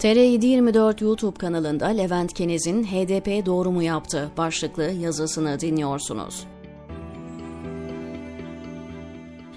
TR724 0.00 1.04
YouTube 1.04 1.38
kanalında 1.38 1.86
Levent 1.86 2.32
Kenez'in 2.32 2.84
HDP 2.84 3.46
doğru 3.46 3.70
mu 3.70 3.82
yaptı 3.82 4.30
başlıklı 4.36 4.82
yazısını 4.82 5.60
dinliyorsunuz. 5.60 6.46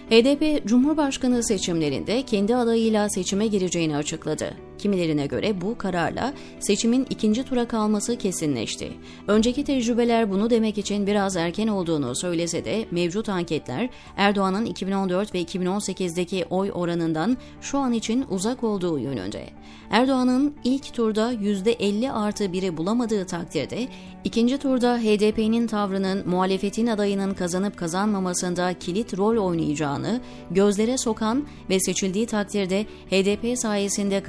HDP 0.09 0.68
Cumhurbaşkanı 0.68 1.43
seçimlerinde 1.43 2.21
kendi 2.21 2.55
adayıyla 2.55 3.09
seçime 3.09 3.47
gireceğini 3.47 3.97
açıkladı. 3.97 4.66
Kimilerine 4.78 5.25
göre 5.28 5.62
bu 5.62 5.78
kararla 5.78 6.34
seçimin 6.59 7.07
ikinci 7.09 7.44
tura 7.44 7.68
kalması 7.68 8.18
kesinleşti. 8.18 8.91
Önceki 9.27 9.64
tecrübeler 9.64 10.32
bunu 10.32 10.50
demek 10.50 10.77
için 10.77 11.07
biraz 11.07 11.36
erken 11.36 11.68
olduğunu 11.68 12.16
söylese 12.16 12.66
de 12.66 12.86
mevcut 12.91 13.30
anketler 13.30 13.90
Erdoğan'ın 14.18 14.66
2014 14.66 15.36
ve 15.36 15.41
2018'deki 15.41 16.45
oy 16.50 16.71
oranından 16.73 17.38
şu 17.62 17.77
an 17.77 17.94
için 17.94 18.26
uzak 18.30 18.63
olduğu 18.63 18.99
yönünde. 18.99 19.44
Erdoğan'ın 19.90 20.55
ilk 20.63 20.94
turda 20.94 21.34
%50 21.34 22.12
artı 22.12 22.44
1'i 22.44 22.77
bulamadığı 22.77 23.26
takdirde 23.26 23.88
ikinci 24.23 24.57
turda 24.57 24.98
HDP'nin 24.98 25.68
tavrının 25.68 26.30
muhalefetin 26.30 26.88
adayının 26.88 27.34
kazanıp 27.34 27.77
kazanmamasında 27.77 28.73
kilit 28.73 29.18
rol 29.18 29.38
oynayacağını 29.38 30.21
gözlere 30.52 30.98
sokan 30.98 31.48
ve 31.70 31.80
seçildiği 31.80 32.26
takdirde 32.26 32.85
HDP 33.09 33.59
sayesinde 33.59 34.23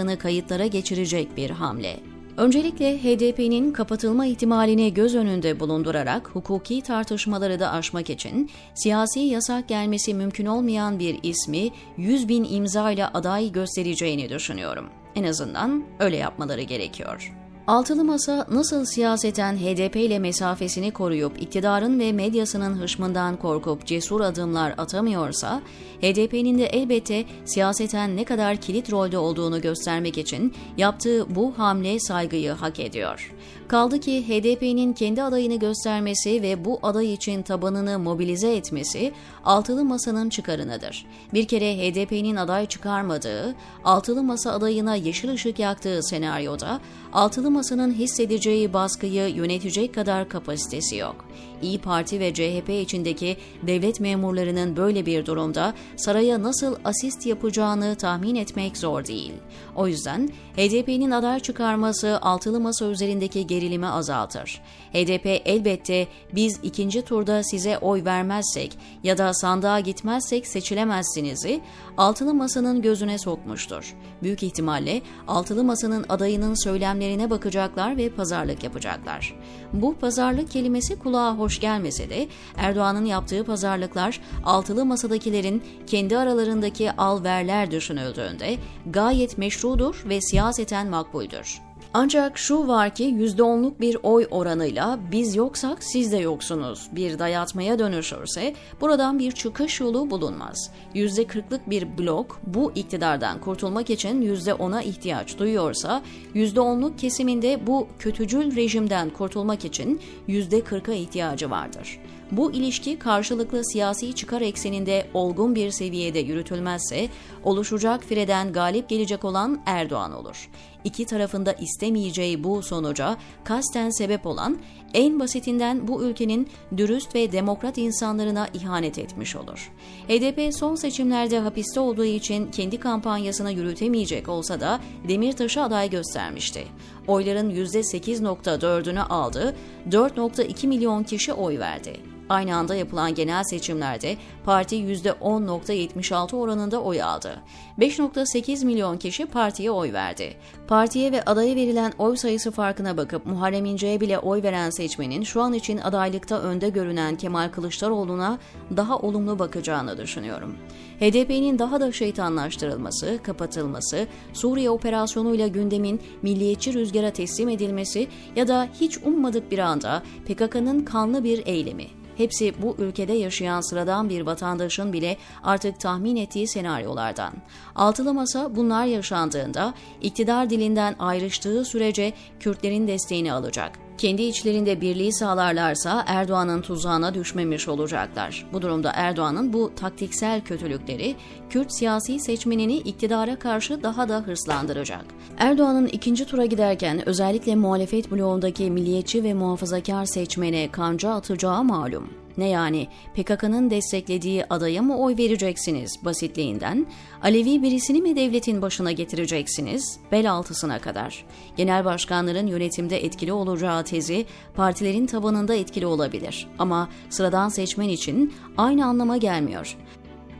kazanıldığını 0.00 0.18
kayıtlara 0.18 0.66
geçirecek 0.66 1.36
bir 1.36 1.50
hamle. 1.50 2.00
Öncelikle 2.36 2.98
HDP'nin 2.98 3.72
kapatılma 3.72 4.26
ihtimalini 4.26 4.94
göz 4.94 5.14
önünde 5.14 5.60
bulundurarak 5.60 6.28
hukuki 6.28 6.82
tartışmaları 6.82 7.60
da 7.60 7.70
aşmak 7.72 8.10
için 8.10 8.50
siyasi 8.74 9.20
yasak 9.20 9.68
gelmesi 9.68 10.14
mümkün 10.14 10.46
olmayan 10.46 10.98
bir 10.98 11.18
ismi 11.22 11.70
100 11.96 12.28
bin 12.28 12.44
imza 12.44 12.90
ile 12.90 13.06
aday 13.06 13.52
göstereceğini 13.52 14.28
düşünüyorum. 14.28 14.90
En 15.14 15.24
azından 15.24 15.84
öyle 15.98 16.16
yapmaları 16.16 16.62
gerekiyor. 16.62 17.39
Altılı 17.70 18.04
Masa 18.04 18.46
nasıl 18.50 18.84
siyaseten 18.84 19.56
HDP 19.56 19.96
ile 19.96 20.18
mesafesini 20.18 20.90
koruyup 20.90 21.42
iktidarın 21.42 21.98
ve 22.00 22.12
medyasının 22.12 22.80
hışmından 22.80 23.36
korkup 23.36 23.86
cesur 23.86 24.20
adımlar 24.20 24.74
atamıyorsa, 24.78 25.62
HDP'nin 26.00 26.58
de 26.58 26.66
elbette 26.66 27.24
siyaseten 27.44 28.16
ne 28.16 28.24
kadar 28.24 28.56
kilit 28.56 28.92
rolde 28.92 29.18
olduğunu 29.18 29.60
göstermek 29.60 30.18
için 30.18 30.54
yaptığı 30.76 31.34
bu 31.34 31.58
hamle 31.58 32.00
saygıyı 32.00 32.52
hak 32.52 32.80
ediyor. 32.80 33.34
Kaldı 33.70 34.00
ki 34.00 34.28
HDP'nin 34.28 34.92
kendi 34.92 35.22
adayını 35.22 35.54
göstermesi 35.54 36.42
ve 36.42 36.64
bu 36.64 36.78
aday 36.82 37.14
için 37.14 37.42
tabanını 37.42 37.98
mobilize 37.98 38.56
etmesi 38.56 39.12
Altılı 39.44 39.84
Masa'nın 39.84 40.28
çıkarınıdır. 40.28 41.06
Bir 41.34 41.48
kere 41.48 41.78
HDP'nin 41.78 42.36
aday 42.36 42.66
çıkarmadığı, 42.66 43.54
Altılı 43.84 44.22
Masa 44.22 44.52
adayına 44.52 44.94
yeşil 44.94 45.32
ışık 45.32 45.58
yaktığı 45.58 46.02
senaryoda 46.02 46.80
Altılı 47.12 47.50
Masa'nın 47.60 47.94
hissedeceği 47.94 48.72
baskıyı 48.72 49.28
yönetecek 49.28 49.94
kadar 49.94 50.28
kapasitesi 50.28 50.96
yok. 50.96 51.24
İyi 51.62 51.78
Parti 51.78 52.20
ve 52.20 52.34
CHP 52.34 52.68
içindeki 52.68 53.36
devlet 53.62 54.00
memurlarının 54.00 54.76
böyle 54.76 55.06
bir 55.06 55.26
durumda 55.26 55.74
saraya 55.96 56.42
nasıl 56.42 56.76
asist 56.84 57.26
yapacağını 57.26 57.94
tahmin 57.94 58.34
etmek 58.34 58.76
zor 58.76 59.04
değil. 59.04 59.32
O 59.76 59.88
yüzden 59.88 60.30
HDP'nin 60.56 61.10
aday 61.10 61.40
çıkarması 61.40 62.18
altılı 62.22 62.60
masa 62.60 62.86
üzerindeki 62.86 63.46
gerilimi 63.46 63.86
azaltır. 63.86 64.60
HDP 64.92 65.42
elbette 65.44 66.08
biz 66.34 66.60
ikinci 66.62 67.02
turda 67.02 67.42
size 67.42 67.78
oy 67.78 68.04
vermezsek 68.04 68.78
ya 69.02 69.18
da 69.18 69.34
sandığa 69.34 69.80
gitmezsek 69.80 70.46
seçilemezsinizi 70.46 71.60
altılı 71.96 72.34
masanın 72.34 72.82
gözüne 72.82 73.18
sokmuştur. 73.18 73.94
Büyük 74.22 74.42
ihtimalle 74.42 75.02
altılı 75.28 75.64
masanın 75.64 76.04
adayının 76.08 76.64
söylemlerine 76.64 77.30
bakacaklar 77.50 77.96
ve 77.96 78.08
pazarlık 78.08 78.64
yapacaklar. 78.64 79.34
Bu 79.72 79.94
pazarlık 79.94 80.50
kelimesi 80.50 80.98
kulağa 80.98 81.34
hoş 81.34 81.60
gelmese 81.60 82.10
de 82.10 82.28
Erdoğan'ın 82.56 83.04
yaptığı 83.04 83.44
pazarlıklar 83.44 84.20
altılı 84.44 84.84
masadakilerin 84.84 85.62
kendi 85.86 86.18
aralarındaki 86.18 86.92
al 86.92 87.24
verler 87.24 87.70
düşünüldüğünde 87.70 88.56
gayet 88.86 89.38
meşrudur 89.38 90.04
ve 90.08 90.20
siyaseten 90.20 90.86
makbuldür. 90.86 91.69
Ancak 91.94 92.38
şu 92.38 92.68
var 92.68 92.94
ki 92.94 93.04
%10'luk 93.04 93.80
bir 93.80 93.96
oy 94.02 94.26
oranıyla 94.30 94.98
biz 95.12 95.36
yoksak 95.36 95.84
siz 95.84 96.12
de 96.12 96.16
yoksunuz 96.16 96.88
bir 96.92 97.18
dayatmaya 97.18 97.78
dönüşürse 97.78 98.54
buradan 98.80 99.18
bir 99.18 99.32
çıkış 99.32 99.80
yolu 99.80 100.10
bulunmaz. 100.10 100.70
%40'lık 100.94 101.70
bir 101.70 101.98
blok 101.98 102.40
bu 102.46 102.72
iktidardan 102.74 103.40
kurtulmak 103.40 103.90
için 103.90 104.22
%10'a 104.22 104.82
ihtiyaç 104.82 105.38
duyuyorsa 105.38 106.02
%10'luk 106.34 106.96
kesiminde 106.96 107.66
bu 107.66 107.88
kötücül 107.98 108.56
rejimden 108.56 109.10
kurtulmak 109.10 109.64
için 109.64 110.00
%40'a 110.28 110.94
ihtiyacı 110.94 111.50
vardır. 111.50 112.00
Bu 112.32 112.52
ilişki 112.52 112.98
karşılıklı 112.98 113.64
siyasi 113.64 114.12
çıkar 114.12 114.40
ekseninde 114.40 115.06
olgun 115.14 115.54
bir 115.54 115.70
seviyede 115.70 116.18
yürütülmezse 116.18 117.08
oluşacak 117.44 118.04
fireden 118.04 118.52
galip 118.52 118.88
gelecek 118.88 119.24
olan 119.24 119.62
Erdoğan 119.66 120.12
olur. 120.12 120.50
İki 120.84 121.04
tarafında 121.04 121.52
istemeyeceği 121.52 122.44
bu 122.44 122.62
sonuca 122.62 123.16
kasten 123.44 123.90
sebep 123.90 124.26
olan 124.26 124.58
en 124.94 125.20
basitinden 125.20 125.88
bu 125.88 126.04
ülkenin 126.04 126.48
dürüst 126.76 127.14
ve 127.14 127.32
demokrat 127.32 127.78
insanlarına 127.78 128.48
ihanet 128.54 128.98
etmiş 128.98 129.36
olur. 129.36 129.72
HDP 130.08 130.54
son 130.54 130.74
seçimlerde 130.74 131.38
hapiste 131.38 131.80
olduğu 131.80 132.04
için 132.04 132.50
kendi 132.50 132.80
kampanyasını 132.80 133.52
yürütemeyecek 133.52 134.28
olsa 134.28 134.60
da 134.60 134.80
Demirtaş'ı 135.08 135.62
aday 135.62 135.90
göstermişti. 135.90 136.64
Oyların 137.06 137.50
%8.4'ünü 137.50 139.00
aldı, 139.00 139.56
4.2 139.90 140.66
milyon 140.66 141.02
kişi 141.02 141.32
oy 141.32 141.58
verdi. 141.58 142.19
Aynı 142.30 142.56
anda 142.56 142.74
yapılan 142.74 143.14
genel 143.14 143.44
seçimlerde 143.44 144.16
parti 144.44 144.76
%10.76 144.76 146.36
oranında 146.36 146.82
oy 146.82 147.02
aldı. 147.02 147.36
5.8 147.78 148.64
milyon 148.64 148.96
kişi 148.96 149.26
partiye 149.26 149.70
oy 149.70 149.92
verdi. 149.92 150.36
Partiye 150.68 151.12
ve 151.12 151.22
adaya 151.22 151.56
verilen 151.56 151.92
oy 151.98 152.16
sayısı 152.16 152.50
farkına 152.50 152.96
bakıp 152.96 153.26
Muharrem 153.26 153.64
İnce'ye 153.64 154.00
bile 154.00 154.18
oy 154.18 154.42
veren 154.42 154.70
seçmenin 154.70 155.22
şu 155.22 155.42
an 155.42 155.52
için 155.52 155.78
adaylıkta 155.78 156.40
önde 156.40 156.68
görünen 156.68 157.16
Kemal 157.16 157.48
Kılıçdaroğlu'na 157.48 158.38
daha 158.76 158.98
olumlu 158.98 159.38
bakacağını 159.38 159.98
düşünüyorum. 159.98 160.56
HDP'nin 161.00 161.58
daha 161.58 161.80
da 161.80 161.92
şeytanlaştırılması, 161.92 163.18
kapatılması, 163.22 164.06
Suriye 164.32 164.70
operasyonuyla 164.70 165.46
gündemin 165.46 166.00
milliyetçi 166.22 166.74
rüzgara 166.74 167.10
teslim 167.10 167.48
edilmesi 167.48 168.08
ya 168.36 168.48
da 168.48 168.68
hiç 168.80 168.98
ummadık 168.98 169.50
bir 169.50 169.58
anda 169.58 170.02
PKK'nın 170.26 170.84
kanlı 170.84 171.24
bir 171.24 171.46
eylemi 171.46 171.99
Hepsi 172.20 172.62
bu 172.62 172.76
ülkede 172.78 173.12
yaşayan 173.12 173.60
sıradan 173.60 174.08
bir 174.08 174.20
vatandaşın 174.20 174.92
bile 174.92 175.16
artık 175.42 175.80
tahmin 175.80 176.16
ettiği 176.16 176.48
senaryolardan. 176.48 177.32
Altılı 177.74 178.14
Masa 178.14 178.56
bunlar 178.56 178.84
yaşandığında 178.84 179.74
iktidar 180.00 180.50
dilinden 180.50 180.96
ayrıştığı 180.98 181.64
sürece 181.64 182.12
Kürtlerin 182.40 182.88
desteğini 182.88 183.32
alacak. 183.32 183.89
Kendi 184.00 184.22
içlerinde 184.22 184.80
birliği 184.80 185.12
sağlarlarsa 185.12 186.04
Erdoğan'ın 186.06 186.62
tuzağına 186.62 187.14
düşmemiş 187.14 187.68
olacaklar. 187.68 188.46
Bu 188.52 188.62
durumda 188.62 188.92
Erdoğan'ın 188.94 189.52
bu 189.52 189.72
taktiksel 189.76 190.40
kötülükleri 190.40 191.16
Kürt 191.50 191.72
siyasi 191.72 192.20
seçmenini 192.20 192.76
iktidara 192.76 193.38
karşı 193.38 193.82
daha 193.82 194.08
da 194.08 194.16
hırslandıracak. 194.18 195.04
Erdoğan'ın 195.38 195.86
ikinci 195.86 196.26
tura 196.26 196.46
giderken 196.46 197.08
özellikle 197.08 197.56
muhalefet 197.56 198.12
bloğundaki 198.12 198.70
milliyetçi 198.70 199.24
ve 199.24 199.34
muhafazakar 199.34 200.04
seçmene 200.04 200.70
kanca 200.70 201.10
atacağı 201.10 201.64
malum. 201.64 202.19
Ne 202.38 202.48
yani 202.48 202.88
PKK'nın 203.14 203.70
desteklediği 203.70 204.44
adaya 204.50 204.82
mı 204.82 204.98
oy 204.98 205.16
vereceksiniz 205.16 206.04
basitliğinden, 206.04 206.86
Alevi 207.22 207.62
birisini 207.62 208.02
mi 208.02 208.16
devletin 208.16 208.62
başına 208.62 208.92
getireceksiniz 208.92 209.98
bel 210.12 210.30
altısına 210.32 210.78
kadar. 210.78 211.24
Genel 211.56 211.84
başkanların 211.84 212.46
yönetimde 212.46 213.04
etkili 213.04 213.32
olacağı 213.32 213.84
tezi 213.84 214.26
partilerin 214.54 215.06
tabanında 215.06 215.54
etkili 215.54 215.86
olabilir 215.86 216.48
ama 216.58 216.88
sıradan 217.10 217.48
seçmen 217.48 217.88
için 217.88 218.34
aynı 218.56 218.86
anlama 218.86 219.16
gelmiyor. 219.16 219.76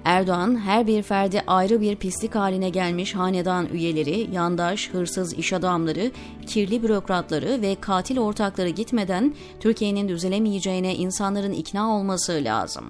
Erdoğan 0.04 0.60
her 0.60 0.86
bir 0.86 1.02
ferdi 1.02 1.42
ayrı 1.46 1.80
bir 1.80 1.96
pislik 1.96 2.34
haline 2.34 2.70
gelmiş 2.70 3.14
hanedan 3.14 3.66
üyeleri, 3.72 4.28
yandaş, 4.32 4.90
hırsız 4.90 5.34
iş 5.34 5.52
adamları, 5.52 6.10
kirli 6.46 6.82
bürokratları 6.82 7.62
ve 7.62 7.76
katil 7.80 8.18
ortakları 8.18 8.68
gitmeden 8.68 9.34
Türkiye'nin 9.60 10.08
düzelemeyeceğine 10.08 10.96
insanların 10.96 11.52
ikna 11.52 11.96
olması 11.96 12.40
lazım. 12.44 12.84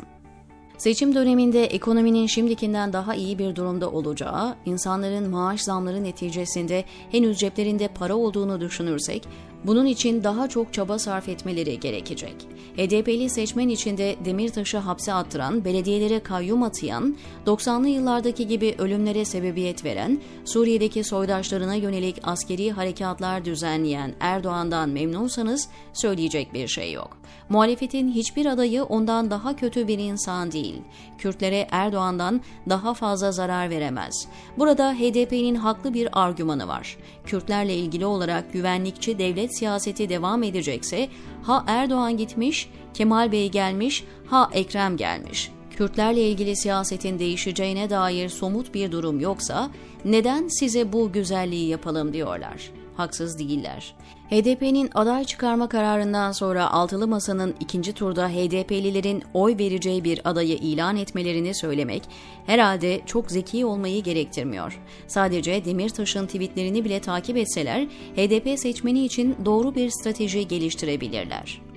Seçim 0.79 1.15
döneminde 1.15 1.65
ekonominin 1.65 2.27
şimdikinden 2.27 2.93
daha 2.93 3.15
iyi 3.15 3.39
bir 3.39 3.57
durumda 3.57 3.91
olacağı, 3.91 4.57
insanların 4.67 5.31
maaş 5.31 5.61
zamları 5.61 6.05
neticesinde 6.05 6.85
henüz 7.11 7.39
ceplerinde 7.39 7.89
para 7.89 8.17
olduğunu 8.17 8.61
düşünürsek, 8.61 9.29
Bunun 9.65 9.87
için 9.87 10.25
daha 10.25 10.49
çok 10.49 10.73
çaba 10.73 10.99
sarf 10.99 11.29
etmeleri 11.29 11.81
gerekecek. 11.81 12.35
HDP'li 12.77 13.31
seçmen 13.31 13.69
içinde 13.69 14.17
Demirtaş'ı 14.25 14.79
hapse 14.79 15.13
attıran, 15.13 15.65
belediyelere 15.65 16.21
kayyum 16.21 16.63
atayan, 16.63 17.17
90'lı 17.47 17.89
yıllardaki 17.89 18.47
gibi 18.47 18.75
ölümlere 18.79 19.25
sebebiyet 19.25 19.85
veren, 19.85 20.21
Suriye'deki 20.45 21.05
soydaşlarına 21.05 21.75
yönelik 21.75 22.17
askeri 22.23 22.73
harekatlar 22.73 23.45
düzenleyen 23.45 24.15
Erdoğan'dan 24.21 24.89
memnunsanız 24.89 25.69
söyleyecek 25.93 26.55
bir 26.55 26.69
şey 26.69 26.93
yok. 26.93 27.21
Muhalefetin 27.49 28.13
hiçbir 28.13 28.47
adayı 28.47 28.85
ondan 28.85 29.31
daha 29.31 29.57
kötü 29.57 29.89
bir 29.89 29.99
insan 29.99 30.53
değil. 30.53 30.83
Kürtlere 31.19 31.67
Erdoğan'dan 31.71 32.41
daha 32.69 32.95
fazla 32.95 33.33
zarar 33.33 33.71
veremez. 33.71 34.29
Burada 34.59 34.93
HDP'nin 34.93 35.55
haklı 35.55 35.95
bir 35.95 36.09
argümanı 36.13 36.69
var. 36.69 36.97
Kürtlerle 37.27 37.75
ilgili 37.75 38.07
olarak 38.07 38.53
güvenlikçi 38.53 39.19
devlet 39.19 39.50
siyaseti 39.59 40.09
devam 40.09 40.43
edecekse 40.43 41.09
ha 41.43 41.65
Erdoğan 41.67 42.17
gitmiş, 42.17 42.71
Kemal 42.95 43.33
Bey 43.33 43.51
gelmiş, 43.51 44.05
ha 44.27 44.51
Ekrem 44.53 44.97
gelmiş. 44.97 45.51
Kürtlerle 45.77 46.29
ilgili 46.29 46.57
siyasetin 46.57 47.19
değişeceğine 47.19 47.91
dair 47.91 48.29
somut 48.29 48.75
bir 48.75 48.93
durum 48.93 49.21
yoksa 49.21 49.71
neden 50.05 50.49
size 50.49 50.93
bu 50.93 51.13
güzelliği 51.13 51.69
yapalım 51.69 52.13
diyorlar 52.13 52.80
haksız 53.01 53.39
değiller. 53.39 53.95
HDP'nin 54.31 54.91
aday 54.95 55.25
çıkarma 55.25 55.69
kararından 55.69 56.33
sonra 56.33 56.71
Altılı 56.71 57.09
Masa'nın 57.09 57.55
ikinci 57.61 57.93
turda 57.93 58.29
HDP'lilerin 58.29 59.23
oy 59.35 59.59
vereceği 59.59 60.05
bir 60.05 60.21
adayı 60.25 60.55
ilan 60.55 60.97
etmelerini 60.97 61.55
söylemek 61.55 62.03
herhalde 62.47 63.01
çok 63.07 63.31
zeki 63.31 63.67
olmayı 63.67 64.03
gerektirmiyor. 64.03 64.81
Sadece 65.07 65.65
Demirtaş'ın 65.65 66.27
tweetlerini 66.27 66.85
bile 66.85 67.01
takip 67.01 67.37
etseler 67.37 67.87
HDP 68.17 68.59
seçmeni 68.59 69.05
için 69.05 69.37
doğru 69.45 69.75
bir 69.75 69.91
strateji 69.91 70.49
geliştirebilirler. 70.49 71.70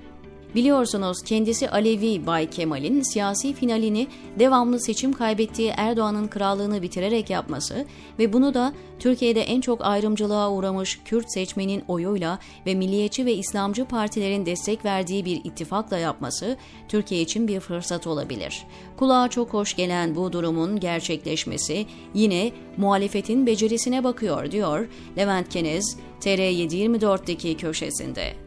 Biliyorsunuz 0.54 1.22
kendisi 1.22 1.70
Alevi 1.70 2.26
Bay 2.26 2.50
Kemal'in 2.50 3.02
siyasi 3.02 3.52
finalini 3.52 4.06
devamlı 4.38 4.80
seçim 4.80 5.12
kaybettiği 5.12 5.72
Erdoğan'ın 5.76 6.28
krallığını 6.28 6.82
bitirerek 6.82 7.30
yapması 7.30 7.86
ve 8.18 8.32
bunu 8.32 8.54
da 8.54 8.72
Türkiye'de 8.98 9.40
en 9.40 9.60
çok 9.60 9.84
ayrımcılığa 9.84 10.52
uğramış 10.52 11.00
Kürt 11.04 11.32
seçmenin 11.32 11.84
oyuyla 11.88 12.38
ve 12.66 12.74
milliyetçi 12.74 13.26
ve 13.26 13.34
İslamcı 13.34 13.84
partilerin 13.84 14.46
destek 14.46 14.84
verdiği 14.84 15.24
bir 15.24 15.40
ittifakla 15.44 15.98
yapması 15.98 16.56
Türkiye 16.88 17.20
için 17.20 17.48
bir 17.48 17.60
fırsat 17.60 18.06
olabilir. 18.06 18.66
Kulağa 18.96 19.28
çok 19.28 19.52
hoş 19.52 19.76
gelen 19.76 20.14
bu 20.14 20.32
durumun 20.32 20.80
gerçekleşmesi 20.80 21.86
yine 22.14 22.52
muhalefetin 22.76 23.46
becerisine 23.46 24.04
bakıyor 24.04 24.50
diyor 24.50 24.88
Levent 25.18 25.48
Kenez 25.48 25.96
TR724'deki 26.20 27.56
köşesinde. 27.56 28.43